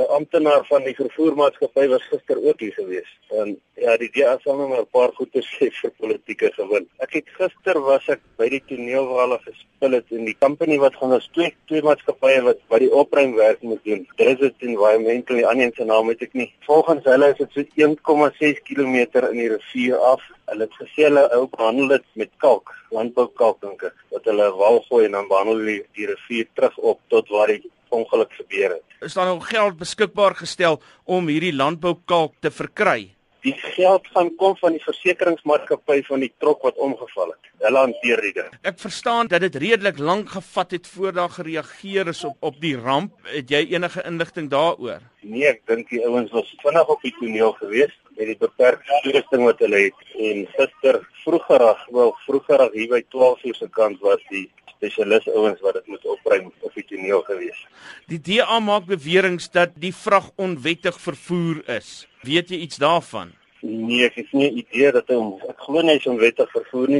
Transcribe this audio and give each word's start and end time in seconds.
'n 0.00 0.12
amptenaar 0.16 0.64
van 0.68 0.82
die 0.88 0.94
vervoermaatskappy 0.94 1.86
was 1.88 2.04
gister 2.10 2.38
ook 2.48 2.60
hier 2.60 2.72
gewees. 2.72 3.10
En 3.40 3.60
ja, 3.84 3.96
die 3.96 4.10
DA 4.14 4.38
sal 4.42 4.56
nou 4.56 4.68
maar 4.68 4.82
'n 4.82 4.94
paar 4.96 5.12
goeie 5.18 5.42
sê 5.54 5.68
vir 5.80 5.92
politieke 6.02 6.50
gewin. 6.56 6.88
Ek 7.04 7.12
het 7.18 7.28
gister 7.38 7.80
was 7.80 8.08
ek 8.08 8.20
by 8.38 8.48
die 8.48 8.62
toneel 8.68 9.06
waar 9.08 9.22
hulle 9.24 9.38
gespil 9.44 9.96
het 9.98 10.12
en 10.16 10.24
die 10.24 10.36
company 10.44 10.78
wat 10.78 10.96
gaan 11.00 11.12
ons 11.18 11.28
twee 11.36 11.54
twee 11.68 11.82
maatskappye 11.82 12.42
wat 12.48 12.60
wat 12.72 12.80
die 12.84 12.92
opruimwerk 13.02 13.62
moet 13.62 13.84
doen. 13.84 14.06
Desert 14.16 14.62
Environmental 14.68 15.36
die 15.36 15.46
ander 15.46 15.72
se 15.76 15.84
naam 15.84 16.06
weet 16.12 16.22
ek 16.28 16.34
nie. 16.34 16.50
Volgens 16.68 17.04
hulle 17.04 17.32
is 17.32 17.38
dit 17.42 17.50
so 17.54 17.88
1,6 17.88 18.62
km 18.68 18.96
in 19.30 19.40
die 19.42 19.50
rivier 19.54 19.98
af. 20.12 20.22
Hulle 20.50 20.66
het 20.66 20.78
gesê 20.82 21.08
hulle 21.08 21.26
ou 21.36 21.44
behandel 21.48 21.88
dit 21.96 22.06
met 22.14 22.30
kalk, 22.38 22.72
landboukalk 22.90 23.60
dink 23.60 23.84
ek, 23.86 23.94
wat 24.10 24.24
hulle 24.24 24.48
wal 24.62 24.80
gooi 24.88 25.04
en 25.06 25.12
dan 25.18 25.28
behandel 25.28 25.60
die, 25.72 25.82
die 25.94 26.08
rivier 26.10 26.48
terug 26.54 26.78
op 26.78 26.98
tot 27.08 27.28
waar 27.28 27.52
die 27.54 27.62
ongeluk 27.90 28.32
gebeur 28.32 28.76
het. 28.76 28.84
Is 29.00 29.14
daar 29.14 29.30
nou 29.30 29.40
geld 29.40 29.78
beskikbaar 29.80 30.34
gestel 30.36 30.80
om 31.04 31.28
hierdie 31.28 31.54
landboukalk 31.54 32.34
te 32.40 32.50
verkry? 32.50 33.14
Die 33.40 33.54
geld 33.56 34.08
gaan 34.12 34.28
kom 34.36 34.56
van 34.60 34.74
die 34.76 34.82
versekeringsmaatskappy 34.84 36.02
van 36.04 36.20
die 36.20 36.32
trok 36.42 36.66
wat 36.66 36.76
omgeval 36.76 37.30
het. 37.32 37.48
Hulle 37.64 37.84
hanteer 37.86 38.20
dit. 38.20 38.58
Ek 38.68 38.76
verstaan 38.80 39.30
dat 39.32 39.40
dit 39.46 39.56
redelik 39.62 39.98
lank 39.98 40.34
gevat 40.34 40.76
het 40.76 40.86
voor 40.88 41.16
daar 41.16 41.32
gereageer 41.32 42.12
is 42.12 42.20
op 42.24 42.36
op 42.44 42.60
die 42.60 42.76
ramp. 42.76 43.16
Het 43.32 43.50
jy 43.50 43.62
enige 43.72 44.04
inligting 44.04 44.50
daaroor? 44.52 45.00
Nee, 45.20 45.46
ek 45.54 45.64
dink 45.68 45.88
die 45.88 46.02
ouens 46.04 46.32
was 46.36 46.52
vinnig 46.60 46.92
op 46.92 47.00
die 47.04 47.14
toneel 47.16 47.52
gewees 47.62 47.96
met 48.16 48.28
die 48.28 48.38
beperkte 48.40 49.00
toerusting 49.04 49.44
wat 49.48 49.60
hulle 49.64 49.84
het 49.86 50.16
en 50.28 50.46
gister 50.56 51.00
vroegerig, 51.24 51.84
wel 51.96 52.12
vroegerig 52.26 52.72
hier 52.76 52.90
by 52.92 53.00
12 53.14 53.44
uur 53.48 53.56
se 53.56 53.68
kant 53.76 54.00
was 54.04 54.24
die 54.28 54.46
spesialis 54.74 55.28
ouens 55.32 55.60
wat 55.64 55.80
dit 55.80 55.86
moet 55.94 56.04
opruim 56.14 56.52
op 56.60 56.76
die 56.76 56.84
toneel 57.00 57.22
gewees. 57.22 57.66
Die 58.06 58.20
DA 58.20 58.60
maak 58.60 58.86
beweringe 58.86 59.48
dat 59.52 59.70
die 59.74 59.94
vrag 59.94 60.30
onwettig 60.36 61.00
vervoer 61.00 61.62
is. 61.68 62.06
Weet 62.22 62.50
jy 62.50 62.64
iets 62.66 62.76
daarvan? 62.76 63.32
Nee, 63.60 64.06
ek 64.06 64.16
het 64.16 64.32
nie 64.32 64.50
idee 64.62 64.90
dat 64.92 65.08
hy 65.12 65.18
ek 65.50 65.58
glo 65.66 65.82
nie 65.82 65.94
hy 65.94 66.00
is 66.00 66.08
onwettig 66.08 66.50
vervoer 66.52 66.88
nie. 66.88 66.98